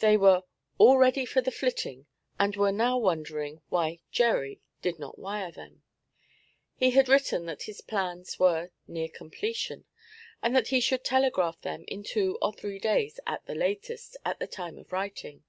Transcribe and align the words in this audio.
They 0.00 0.18
were 0.18 0.42
'all 0.76 0.98
ready 0.98 1.24
for 1.24 1.40
the 1.40 1.50
flitting,' 1.50 2.04
and 2.38 2.54
were 2.54 2.70
now 2.70 2.98
wondering 2.98 3.62
why 3.70 4.00
'Gerry' 4.12 4.60
did 4.82 4.98
not 4.98 5.18
wire 5.18 5.50
them. 5.50 5.82
He 6.76 6.90
had 6.90 7.08
written 7.08 7.46
that 7.46 7.62
his 7.62 7.80
plans 7.80 8.38
'were 8.38 8.72
near 8.86 9.08
completion,' 9.08 9.86
and 10.42 10.54
that 10.54 10.68
he 10.68 10.80
should 10.80 11.02
telegraph 11.02 11.62
them 11.62 11.86
in 11.88 12.02
two 12.02 12.36
or 12.42 12.52
three 12.52 12.78
days 12.78 13.18
at 13.26 13.46
the 13.46 13.54
latest, 13.54 14.18
at 14.22 14.38
the 14.38 14.46
time 14.46 14.76
of 14.76 14.92
writing. 14.92 15.44